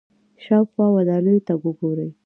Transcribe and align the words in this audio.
شاوخوا 0.43 0.85
ودانیو 0.95 1.45
ته 1.47 1.53
وګورئ. 1.63 2.09